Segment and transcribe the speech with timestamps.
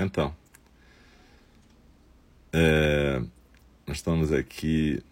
[0.00, 0.32] Então,
[2.52, 3.20] é,
[3.84, 5.02] nós estamos aqui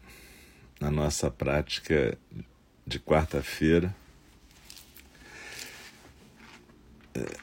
[0.79, 2.17] na nossa prática
[2.87, 3.93] de quarta-feira,
[7.17, 7.37] é,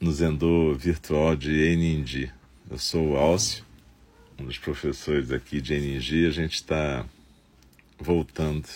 [0.00, 2.34] no Zendô virtual de Enindi.
[2.68, 3.64] Eu sou o Alcio,
[4.36, 6.26] um dos professores aqui de Enindi.
[6.26, 7.06] A gente está
[7.96, 8.68] voltando,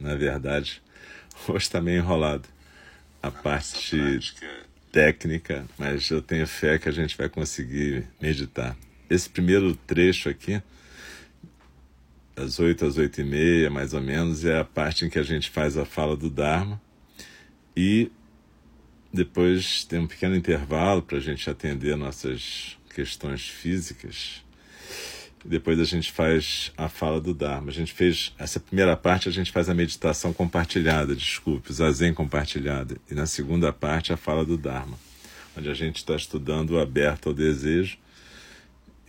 [0.00, 0.82] na verdade,
[1.46, 2.48] hoje está meio enrolado
[3.22, 4.18] a parte
[4.90, 8.76] técnica, mas eu tenho fé que a gente vai conseguir meditar.
[9.08, 10.62] Esse primeiro trecho aqui,
[12.34, 15.22] das 8 às 8 e meia, mais ou menos, é a parte em que a
[15.22, 16.80] gente faz a fala do Dharma
[17.76, 18.10] e
[19.12, 24.44] depois tem um pequeno intervalo para a gente atender nossas questões físicas.
[25.44, 27.70] Depois a gente faz a fala do Dharma.
[27.70, 32.12] A gente fez essa primeira parte, a gente faz a meditação compartilhada, desculpe, o zazen
[32.12, 33.00] compartilhado.
[33.10, 34.98] E na segunda parte, a fala do Dharma,
[35.56, 37.96] onde a gente está estudando o aberto ao desejo.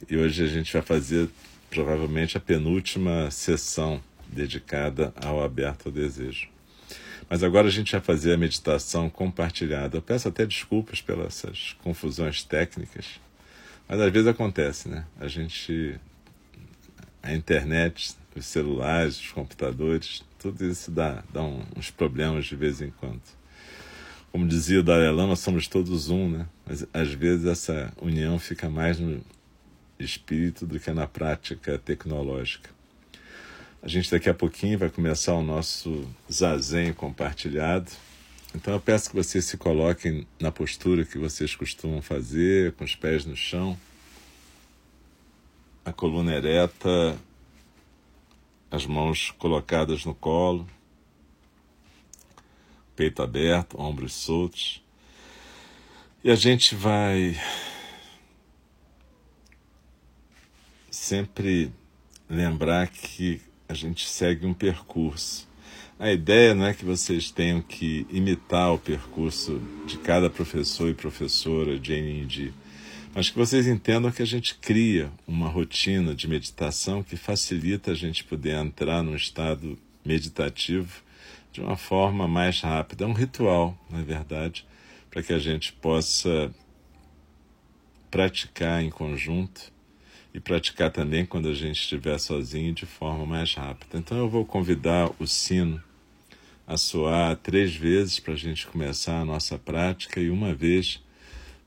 [0.10, 1.30] E hoje a gente vai fazer
[1.70, 6.48] provavelmente a penúltima sessão dedicada ao aberto ao desejo.
[7.30, 9.98] Mas agora a gente vai fazer a meditação compartilhada.
[9.98, 11.44] Eu peço até desculpas pelas
[11.84, 13.20] confusões técnicas,
[13.88, 15.06] mas às vezes acontece, né?
[15.20, 16.00] A gente
[17.22, 22.92] a internet, os celulares, os computadores, tudo isso dá, dá uns problemas de vez em
[23.00, 23.22] quando.
[24.32, 26.48] Como dizia o Dalai Lama, somos todos um, né?
[26.66, 29.22] Mas às vezes essa união fica mais no
[30.00, 32.70] espírito do que na prática tecnológica.
[33.84, 37.92] A gente daqui a pouquinho vai começar o nosso zazen compartilhado.
[38.56, 42.96] Então eu peço que vocês se coloquem na postura que vocês costumam fazer, com os
[42.96, 43.78] pés no chão
[45.84, 47.18] a coluna ereta,
[48.70, 50.68] as mãos colocadas no colo,
[52.96, 54.82] peito aberto, ombros soltos.
[56.24, 57.36] E a gente vai
[60.90, 61.72] sempre
[62.30, 65.50] lembrar que a gente segue um percurso.
[65.98, 70.94] A ideia não é que vocês tenham que imitar o percurso de cada professor e
[70.94, 72.54] professora de NND
[73.14, 77.96] mas que vocês entendam que a gente cria uma rotina de meditação que facilita a
[77.96, 81.02] gente poder entrar num estado meditativo
[81.52, 83.04] de uma forma mais rápida.
[83.04, 84.66] É um ritual, na verdade,
[85.10, 86.54] para que a gente possa
[88.10, 89.72] praticar em conjunto
[90.34, 93.98] e praticar também quando a gente estiver sozinho de forma mais rápida.
[93.98, 95.84] Então eu vou convidar o sino
[96.66, 101.02] a soar três vezes para a gente começar a nossa prática e uma vez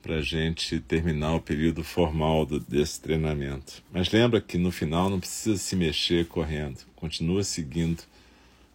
[0.04, 3.82] para a gente terminar o período formal do, desse treinamento.
[3.90, 8.02] Mas lembra que no final não precisa se mexer correndo, continua seguindo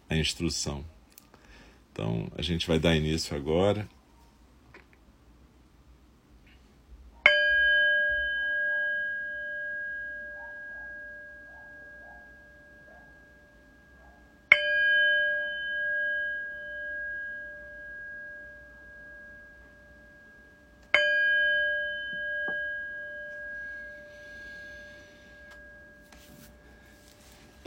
[0.08, 0.84] a instrução.
[1.92, 3.88] Então a gente vai dar início agora.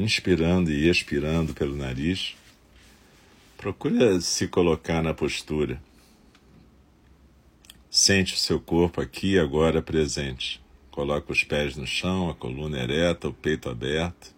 [0.04, 2.36] Inspirando e expirando pelo nariz,
[3.58, 5.82] procura se colocar na postura.
[7.90, 10.62] Sente o seu corpo aqui agora presente.
[10.92, 14.34] Coloca os pés no chão, a coluna ereta, o peito aberto.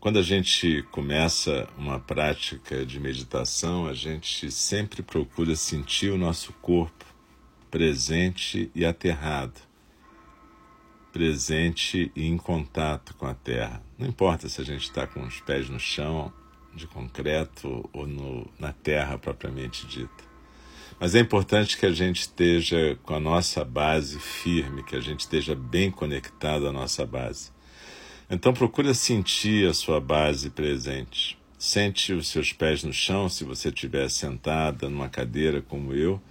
[0.00, 6.52] Quando a gente começa uma prática de meditação, a gente sempre procura sentir o nosso
[6.54, 7.04] corpo
[7.70, 9.67] presente e aterrado
[11.18, 13.82] presente e em contato com a terra.
[13.98, 16.32] Não importa se a gente está com os pés no chão
[16.72, 20.28] de concreto ou no, na terra propriamente dita.
[21.00, 25.18] Mas é importante que a gente esteja com a nossa base firme, que a gente
[25.18, 27.50] esteja bem conectado à nossa base.
[28.30, 31.36] Então procure sentir a sua base presente.
[31.58, 36.22] Sente os seus pés no chão se você estiver sentada numa cadeira como eu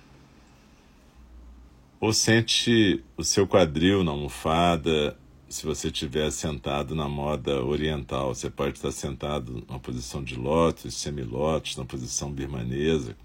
[2.00, 5.18] ou sente o seu quadril na almofada,
[5.50, 8.34] se você estiver sentado na moda oriental.
[8.34, 13.16] Você pode estar sentado na posição de lótus, semilótus, na posição birmanesa,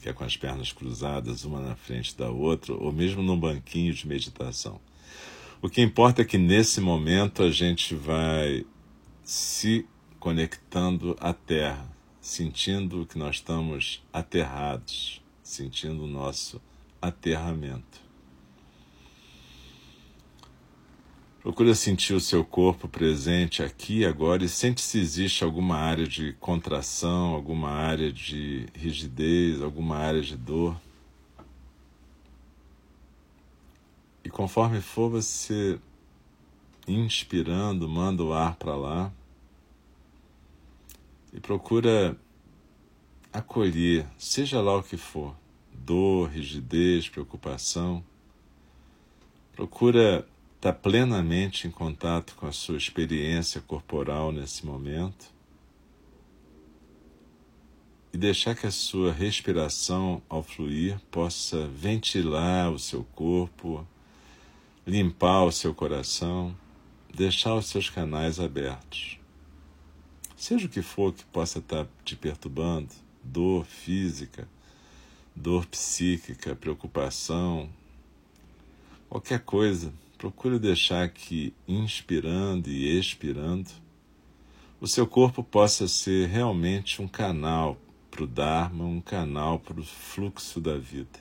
[0.00, 3.92] que é com as pernas cruzadas, uma na frente da outra, ou mesmo num banquinho
[3.92, 4.80] de meditação.
[5.62, 8.64] O que importa é que nesse momento a gente vai
[9.22, 9.86] se
[10.18, 11.86] conectando à Terra,
[12.20, 16.60] sentindo que nós estamos aterrados, sentindo o nosso
[17.00, 18.09] aterramento.
[21.40, 26.34] Procura sentir o seu corpo presente aqui agora e sente se existe alguma área de
[26.34, 30.78] contração, alguma área de rigidez, alguma área de dor.
[34.22, 35.80] E conforme for você
[36.86, 39.10] inspirando, manda o ar para lá
[41.32, 42.18] e procura
[43.32, 45.34] acolher, seja lá o que for,
[45.72, 48.04] dor, rigidez, preocupação.
[49.54, 50.28] Procura
[50.60, 55.32] estar plenamente em contato com a sua experiência corporal nesse momento
[58.12, 63.86] e deixar que a sua respiração, ao fluir, possa ventilar o seu corpo,
[64.86, 66.54] limpar o seu coração,
[67.14, 69.18] deixar os seus canais abertos.
[70.36, 72.90] Seja o que for que possa estar te perturbando,
[73.24, 74.46] dor física,
[75.34, 77.70] dor psíquica, preocupação,
[79.08, 79.90] qualquer coisa,
[80.20, 83.70] procure deixar que, inspirando e expirando,
[84.78, 87.80] o seu corpo possa ser realmente um canal
[88.10, 91.18] para o Dharma, um canal para o fluxo da vida.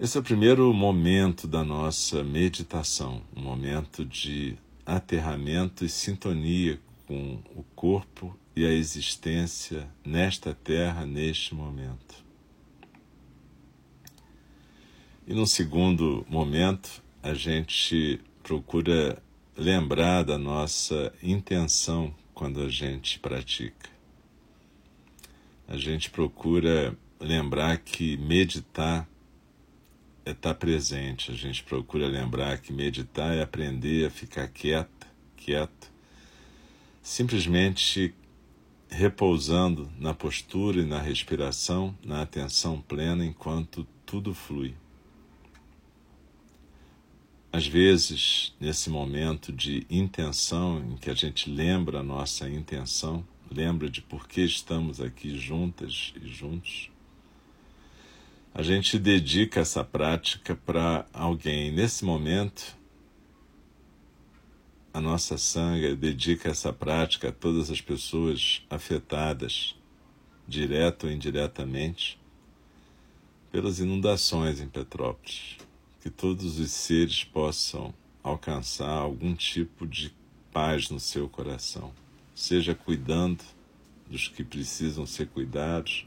[0.00, 7.38] Esse é o primeiro momento da nossa meditação, um momento de aterramento e sintonia com
[7.54, 12.29] o corpo e a existência nesta terra, neste momento.
[15.26, 19.22] E num segundo momento, a gente procura
[19.56, 23.90] lembrar da nossa intenção quando a gente pratica.
[25.68, 29.06] A gente procura lembrar que meditar
[30.24, 31.30] é estar presente.
[31.30, 35.06] A gente procura lembrar que meditar é aprender a ficar quieta,
[35.36, 35.92] quieto,
[37.02, 38.14] simplesmente
[38.88, 44.74] repousando na postura e na respiração, na atenção plena enquanto tudo flui.
[47.52, 53.90] Às vezes, nesse momento de intenção, em que a gente lembra a nossa intenção, lembra
[53.90, 56.90] de por que estamos aqui juntas e juntos,
[58.54, 61.72] a gente dedica essa prática para alguém.
[61.72, 62.76] Nesse momento,
[64.94, 69.74] a nossa sangue dedica essa prática a todas as pessoas afetadas,
[70.46, 72.16] direto ou indiretamente,
[73.50, 75.56] pelas inundações em Petrópolis.
[76.00, 77.92] Que todos os seres possam
[78.22, 80.12] alcançar algum tipo de
[80.52, 81.92] paz no seu coração,
[82.34, 83.44] seja cuidando
[84.08, 86.06] dos que precisam ser cuidados,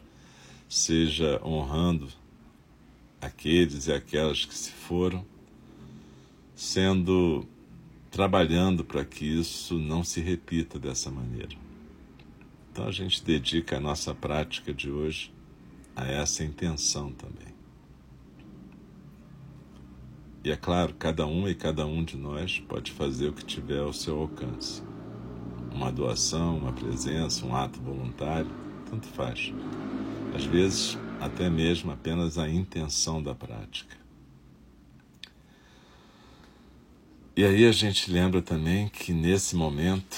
[0.67, 2.09] seja honrando
[3.21, 5.25] aqueles e aquelas que se foram,
[6.55, 7.47] sendo
[8.11, 11.55] trabalhando para que isso não se repita dessa maneira.
[12.71, 15.31] Então a gente dedica a nossa prática de hoje
[15.95, 17.52] a essa intenção também.
[20.43, 23.79] E é claro, cada um e cada um de nós pode fazer o que tiver
[23.79, 24.83] ao seu alcance.
[25.71, 28.51] Uma doação, uma presença, um ato voluntário,
[28.89, 29.53] tanto faz.
[30.35, 33.95] Às vezes, até mesmo apenas a intenção da prática.
[37.37, 40.17] E aí a gente lembra também que nesse momento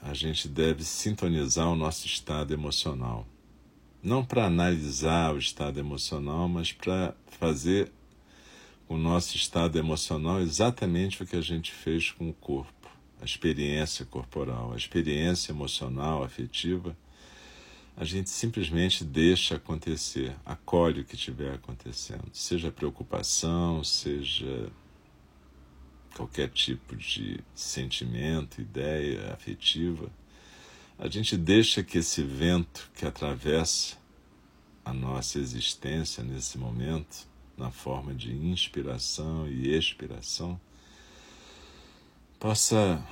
[0.00, 3.26] a gente deve sintonizar o nosso estado emocional.
[4.00, 7.90] Não para analisar o estado emocional, mas para fazer
[8.88, 12.88] o nosso estado emocional exatamente o que a gente fez com o corpo,
[13.20, 16.96] a experiência corporal, a experiência emocional, afetiva.
[17.96, 24.70] A gente simplesmente deixa acontecer, acolhe o que estiver acontecendo, seja preocupação, seja
[26.14, 30.10] qualquer tipo de sentimento, ideia afetiva,
[30.98, 33.96] a gente deixa que esse vento que atravessa
[34.82, 40.60] a nossa existência nesse momento, na forma de inspiração e expiração,
[42.38, 43.04] possa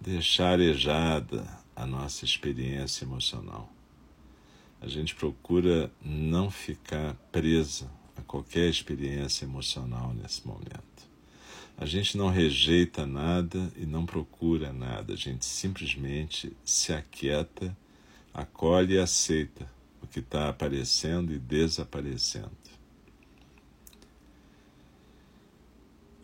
[0.00, 3.72] deixar arejada a nossa experiência emocional.
[4.80, 10.84] A gente procura não ficar presa a qualquer experiência emocional nesse momento.
[11.76, 17.76] A gente não rejeita nada e não procura nada, a gente simplesmente se aquieta,
[18.32, 19.68] acolhe e aceita
[20.00, 22.63] o que está aparecendo e desaparecendo.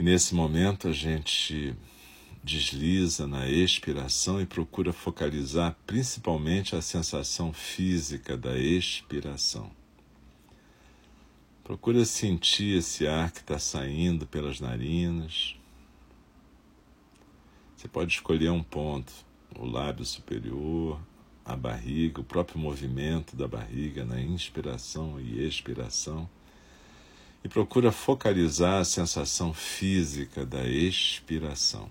[0.01, 1.77] E nesse momento a gente
[2.43, 9.71] desliza na expiração e procura focalizar principalmente a sensação física da expiração.
[11.63, 15.55] Procura sentir esse ar que está saindo pelas narinas.
[17.77, 19.13] Você pode escolher um ponto,
[19.55, 20.99] o lábio superior,
[21.45, 26.27] a barriga, o próprio movimento da barriga na inspiração e expiração.
[27.43, 31.89] E procura focalizar a sensação física da expiração.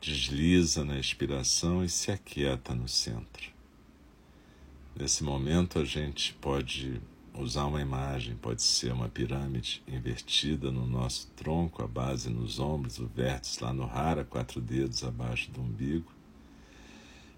[0.00, 3.52] Desliza na expiração e se aquieta no centro.
[4.96, 7.00] Nesse momento, a gente pode
[7.34, 12.98] usar uma imagem, pode ser uma pirâmide invertida no nosso tronco, a base nos ombros,
[13.00, 16.13] o vértice lá no rara, quatro dedos abaixo do umbigo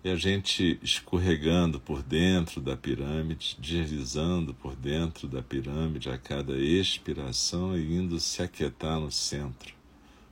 [0.07, 6.57] e a gente escorregando por dentro da pirâmide, deslizando por dentro da pirâmide a cada
[6.57, 9.75] expiração e indo se aquietar no centro,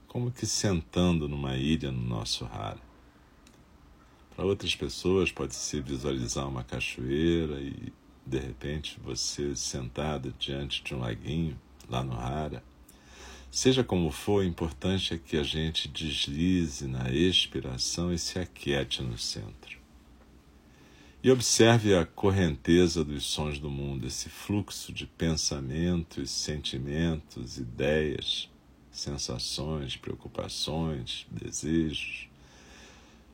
[0.06, 2.78] como que sentando numa ilha no nosso rara.
[4.36, 7.92] Para outras pessoas pode ser visualizar uma cachoeira e
[8.24, 11.58] de repente você sentado diante de um laguinho
[11.90, 12.62] lá no rara
[13.54, 19.00] Seja como for, o importante é que a gente deslize na expiração e se aquiete
[19.00, 19.78] no centro.
[21.22, 28.50] E observe a correnteza dos sons do mundo, esse fluxo de pensamentos, sentimentos, ideias,
[28.90, 32.26] sensações, preocupações, desejos,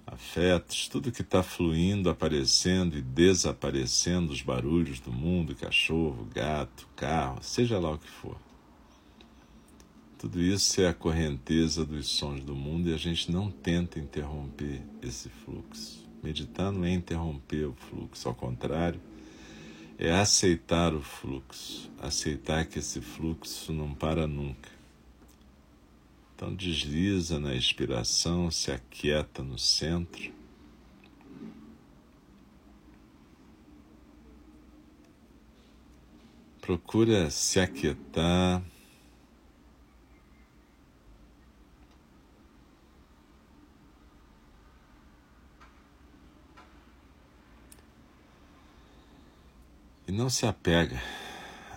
[0.06, 7.38] afetos, tudo que está fluindo, aparecendo e desaparecendo, os barulhos do mundo, cachorro, gato, carro,
[7.40, 8.49] seja lá o que for.
[10.20, 14.82] Tudo isso é a correnteza dos sons do mundo e a gente não tenta interromper
[15.00, 16.06] esse fluxo.
[16.22, 19.00] Meditar não é interromper o fluxo, ao contrário,
[19.98, 24.68] é aceitar o fluxo, aceitar que esse fluxo não para nunca.
[26.36, 30.34] Então desliza na expiração, se aquieta no centro.
[36.60, 38.62] Procura se aquietar.
[50.10, 51.00] E não se apega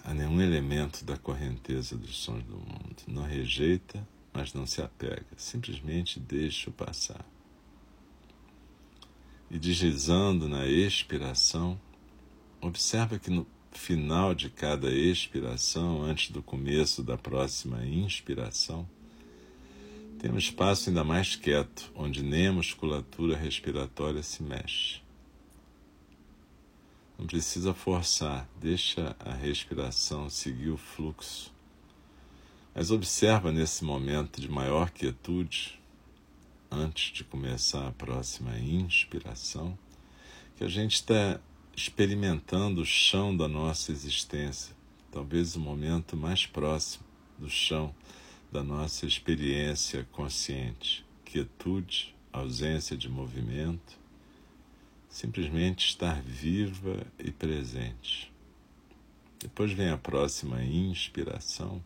[0.04, 3.04] a nenhum elemento da correnteza dos sons do mundo.
[3.06, 5.28] Não rejeita, mas não se apega.
[5.38, 7.24] Simplesmente deixa o passar.
[9.52, 11.80] E deslizando na expiração,
[12.60, 18.90] observa que no final de cada expiração, antes do começo da próxima inspiração,
[20.18, 25.03] tem um espaço ainda mais quieto, onde nem a musculatura respiratória se mexe.
[27.18, 31.54] Não precisa forçar, deixa a respiração seguir o fluxo.
[32.74, 35.80] Mas observa nesse momento de maior quietude,
[36.72, 39.78] antes de começar a próxima inspiração,
[40.56, 41.40] que a gente está
[41.76, 44.76] experimentando o chão da nossa existência,
[45.12, 47.06] talvez o momento mais próximo
[47.38, 47.94] do chão
[48.52, 51.06] da nossa experiência consciente.
[51.26, 54.00] Quietude, ausência de movimento,
[55.24, 58.30] simplesmente estar viva e presente.
[59.40, 61.82] Depois vem a próxima inspiração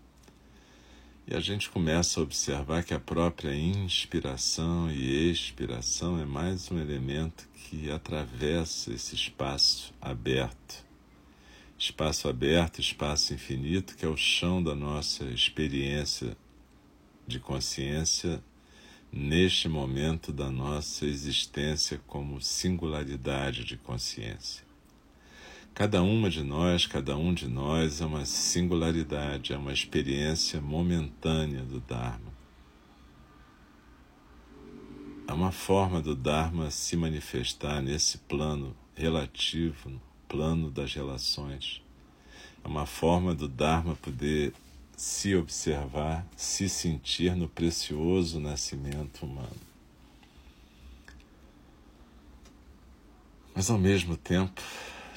[1.28, 6.80] e a gente começa a observar que a própria inspiração e expiração é mais um
[6.80, 10.84] elemento que atravessa esse espaço aberto.
[11.78, 16.36] Espaço aberto, espaço infinito, que é o chão da nossa experiência
[17.28, 18.42] de consciência
[19.12, 24.66] neste momento da nossa existência como singularidade de consciência.
[25.74, 31.62] Cada uma de nós, cada um de nós é uma singularidade, é uma experiência momentânea
[31.62, 32.34] do Dharma.
[35.28, 41.82] É uma forma do Dharma se manifestar nesse plano relativo, no plano das relações.
[42.64, 44.54] É uma forma do Dharma poder
[44.98, 49.56] se observar, se sentir no precioso nascimento humano.
[53.54, 54.60] Mas ao mesmo tempo,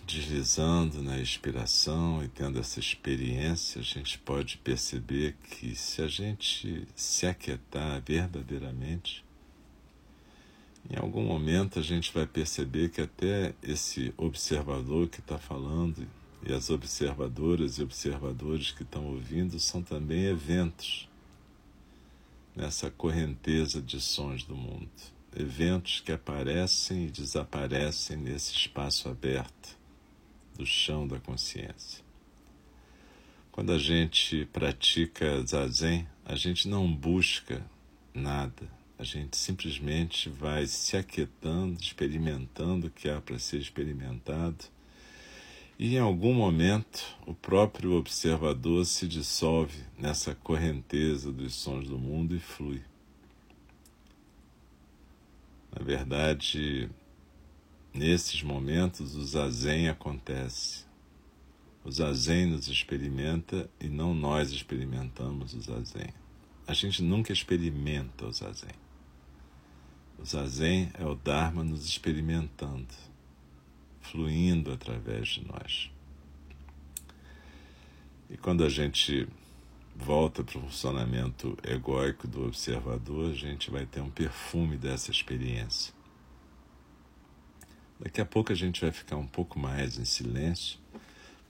[0.07, 6.87] deslizando na inspiração e tendo essa experiência, a gente pode perceber que se a gente
[6.95, 9.25] se aquietar verdadeiramente,
[10.91, 16.07] em algum momento a gente vai perceber que até esse observador que está falando
[16.43, 21.09] e as observadoras e observadores que estão ouvindo são também eventos
[22.57, 24.91] nessa correnteza de sons do mundo.
[25.37, 29.79] Eventos que aparecem e desaparecem nesse espaço aberto
[30.57, 32.03] do chão da consciência.
[33.53, 37.65] Quando a gente pratica zazen, a gente não busca
[38.15, 38.69] nada,
[38.99, 44.65] a gente simplesmente vai se aquietando, experimentando o que há para ser experimentado
[45.81, 52.37] e em algum momento o próprio observador se dissolve nessa correnteza dos sons do mundo
[52.37, 52.83] e flui.
[55.75, 56.91] Na verdade,
[57.95, 60.85] nesses momentos o zazen acontece.
[61.83, 66.13] O zazen nos experimenta e não nós experimentamos o zazen.
[66.67, 68.75] A gente nunca experimenta o zazen.
[70.19, 72.95] O zazen é o Dharma nos experimentando,
[74.01, 75.91] fluindo através de nós.
[78.29, 79.27] E quando a gente
[79.95, 85.93] volta para o funcionamento egóico do observador, a gente vai ter um perfume dessa experiência.
[87.99, 90.79] Daqui a pouco a gente vai ficar um pouco mais em silêncio,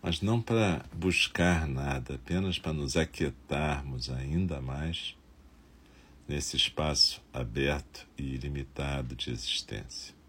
[0.03, 5.15] mas não para buscar nada, apenas para nos aquietarmos ainda mais
[6.27, 10.20] nesse espaço aberto e ilimitado de existência.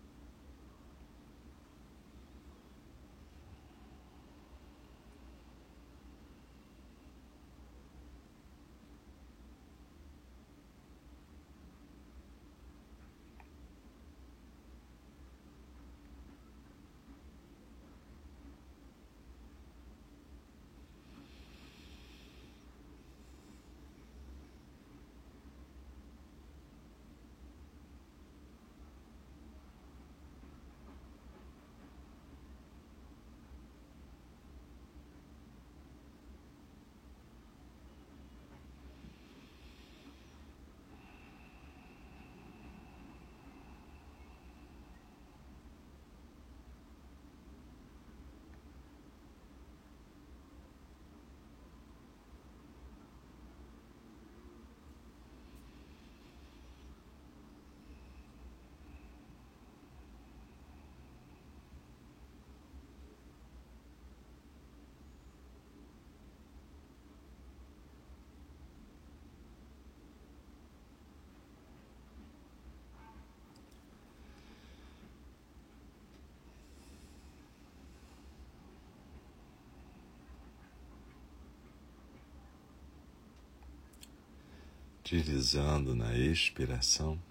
[85.12, 87.22] Deslizando na expiração.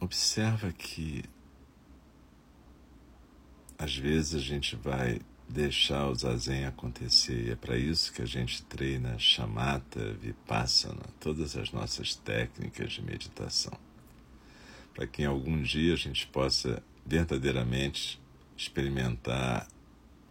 [0.00, 1.22] Observa que
[3.78, 8.26] às vezes a gente vai deixar o zazen acontecer e é para isso que a
[8.26, 13.78] gente treina chamata, vipassana, todas as nossas técnicas de meditação.
[14.94, 18.18] Para que em algum dia a gente possa verdadeiramente
[18.56, 19.68] experimentar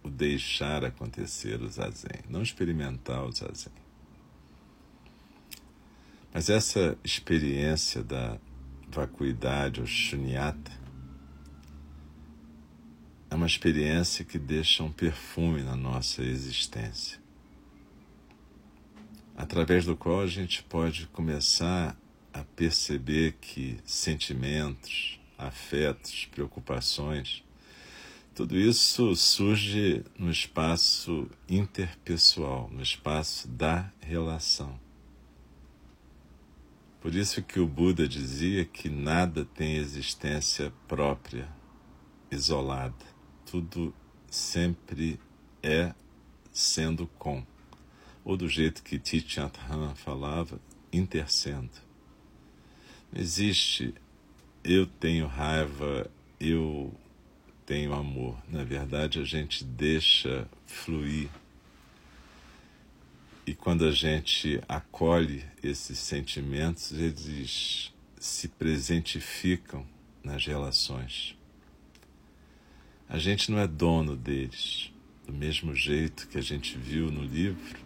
[0.03, 3.71] o deixar acontecer o zazen, não experimentar o zazen.
[6.33, 8.37] Mas essa experiência da
[8.87, 10.71] vacuidade ou shunyata
[13.29, 17.19] é uma experiência que deixa um perfume na nossa existência,
[19.35, 21.97] através do qual a gente pode começar
[22.31, 27.43] a perceber que sentimentos, afetos, preocupações
[28.33, 34.79] tudo isso surge no espaço interpessoal, no espaço da relação.
[36.99, 41.47] Por isso que o Buda dizia que nada tem existência própria,
[42.31, 43.05] isolada.
[43.45, 43.93] Tudo
[44.29, 45.19] sempre
[45.61, 45.93] é
[46.51, 47.45] sendo com.
[48.23, 50.59] Ou do jeito que Thich Nhat Hanh falava,
[50.91, 51.71] intersendo.
[53.11, 53.93] Não existe
[54.63, 56.93] eu tenho raiva, eu
[57.65, 58.37] tenho amor.
[58.47, 61.29] Na verdade, a gente deixa fluir.
[63.45, 69.85] E quando a gente acolhe esses sentimentos, eles se presentificam
[70.23, 71.37] nas relações.
[73.09, 74.91] A gente não é dono deles,
[75.25, 77.79] do mesmo jeito que a gente viu no livro.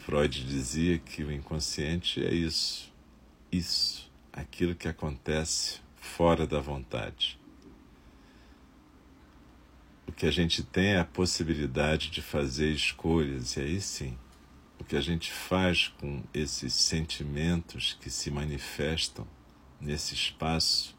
[0.00, 2.92] Freud dizia que o inconsciente é isso,
[3.50, 7.38] isso, aquilo que acontece fora da vontade
[10.06, 14.16] o que a gente tem é a possibilidade de fazer escolhas, e aí sim,
[14.78, 19.26] o que a gente faz com esses sentimentos que se manifestam
[19.80, 20.96] nesse espaço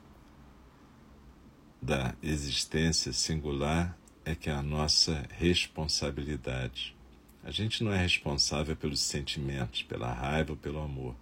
[1.82, 6.96] da existência singular é que é a nossa responsabilidade.
[7.44, 11.16] A gente não é responsável pelos sentimentos, pela raiva ou pelo amor,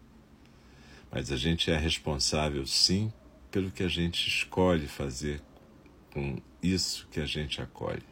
[1.12, 3.12] mas a gente é responsável sim
[3.52, 5.42] pelo que a gente escolhe fazer
[6.14, 8.04] com isso que a gente acolhe.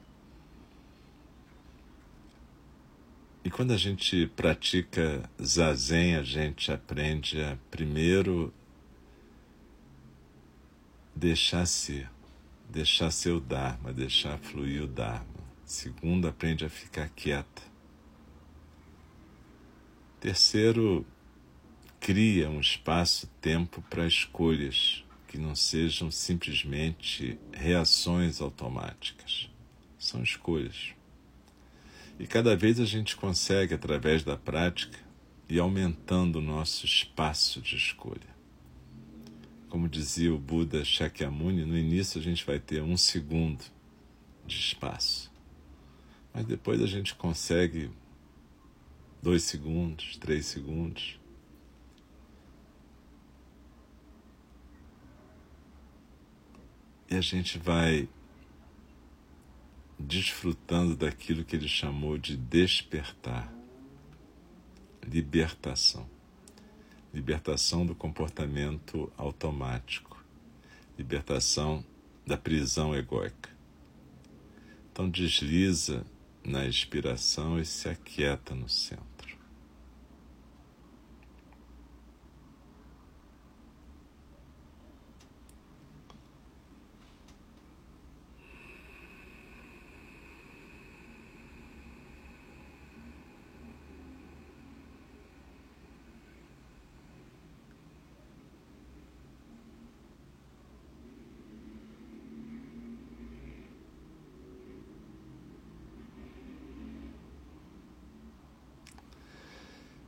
[3.43, 8.53] E quando a gente pratica zazen, a gente aprende a primeiro
[11.15, 12.09] deixar ser,
[12.69, 15.25] deixar ser o Dharma, deixar fluir o Dharma.
[15.63, 17.61] Segundo, aprende a ficar quieta.
[20.19, 21.05] Terceiro,
[21.99, 29.49] cria um espaço-tempo para escolhas que não sejam simplesmente reações automáticas,
[29.97, 30.89] são escolhas.
[32.19, 34.99] E cada vez a gente consegue, através da prática,
[35.47, 38.29] ir aumentando o nosso espaço de escolha.
[39.69, 43.63] Como dizia o Buda Shakyamuni, no início a gente vai ter um segundo
[44.45, 45.31] de espaço,
[46.33, 47.89] mas depois a gente consegue
[49.23, 51.20] dois segundos, três segundos.
[57.11, 58.07] E a gente vai
[59.99, 63.53] desfrutando daquilo que ele chamou de despertar,
[65.05, 66.09] libertação.
[67.13, 70.23] Libertação do comportamento automático,
[70.97, 71.83] libertação
[72.25, 73.49] da prisão egóica.
[74.89, 76.05] Então desliza
[76.45, 79.10] na expiração e se aquieta no centro.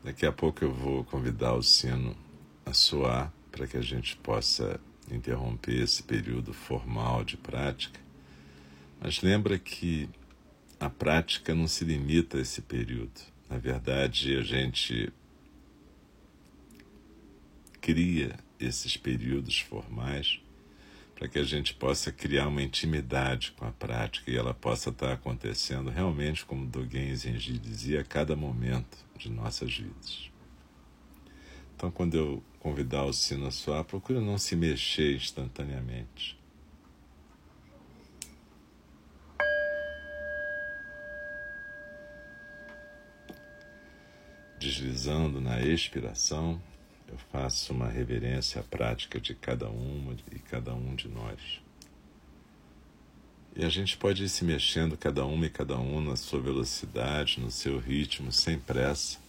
[0.03, 2.13] Daqui a pouco eu vou convidar o sino
[2.65, 7.99] a soar para que a gente possa interromper esse período formal de prática.
[8.99, 10.09] Mas lembra que
[10.77, 13.21] a prática não se limita a esse período.
[13.49, 15.11] Na verdade, a gente
[17.79, 20.41] cria esses períodos formais
[21.23, 25.13] para que a gente possa criar uma intimidade com a prática e ela possa estar
[25.13, 30.29] acontecendo realmente, como Dogen Zenji dizia, a cada momento de nossas vidas.
[31.73, 36.37] Então, quando eu convidar o sino a soar, procura não se mexer instantaneamente.
[44.59, 46.61] Deslizando na expiração
[47.13, 51.61] eu faço uma reverência à prática de cada uma e cada um de nós.
[53.55, 57.39] E a gente pode ir se mexendo, cada uma e cada um, na sua velocidade,
[57.39, 59.19] no seu ritmo, sem pressa,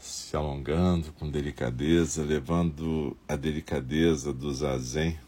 [0.00, 5.18] se alongando com delicadeza, levando a delicadeza do zazen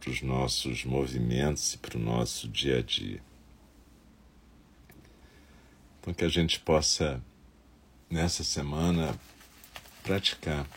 [0.00, 3.20] para os nossos movimentos e para o nosso dia a dia.
[6.00, 7.22] Então, que a gente possa
[8.12, 9.18] nessa semana
[10.02, 10.68] praticar.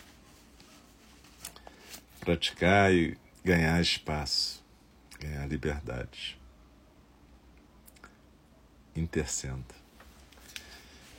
[2.21, 4.63] Praticar e ganhar espaço,
[5.19, 6.39] ganhar liberdade.
[8.95, 9.75] Intercenda.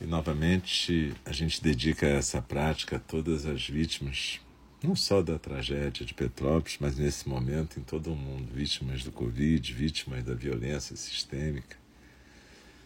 [0.01, 4.41] E novamente a gente dedica essa prática a todas as vítimas,
[4.81, 9.11] não só da tragédia de Petrópolis, mas nesse momento em todo o mundo, vítimas do
[9.11, 11.77] Covid, vítimas da violência sistêmica,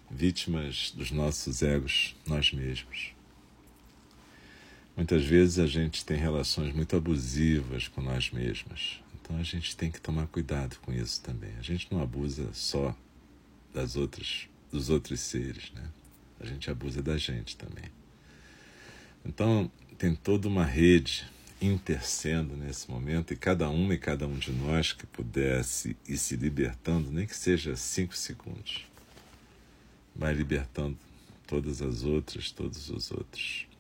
[0.10, 3.21] vítimas dos nossos egos, nós mesmos.
[5.02, 9.02] Muitas vezes a gente tem relações muito abusivas com nós mesmos.
[9.16, 11.50] Então a gente tem que tomar cuidado com isso também.
[11.58, 12.96] A gente não abusa só
[13.74, 15.90] das outras, dos outros seres, né?
[16.40, 17.86] A gente abusa da gente também.
[19.26, 21.28] Então tem toda uma rede
[21.60, 26.36] intercendo nesse momento e cada uma e cada um de nós que pudesse ir se
[26.36, 28.86] libertando, nem que seja cinco segundos,
[30.16, 30.96] vai libertando
[31.48, 33.71] todas as outras, todos os outros.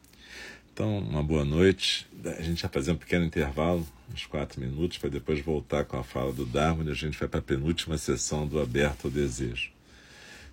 [0.74, 2.08] Então, uma boa noite.
[2.38, 6.04] A gente vai fazer um pequeno intervalo, uns quatro minutos, para depois voltar com a
[6.04, 9.72] fala do Dharma e a gente vai para a penúltima sessão do Aberto ao Desejo.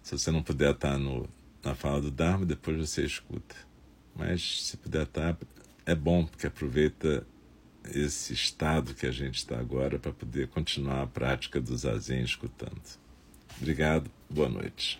[0.02, 1.28] Se você não puder estar no,
[1.62, 3.54] na fala do Dharma, depois você escuta.
[4.16, 5.36] Mas se puder estar,
[5.86, 7.24] é bom, porque aproveita
[7.84, 12.82] esse estado que a gente está agora para poder continuar a prática do Zazen escutando.
[13.60, 14.98] Obrigado, boa noite.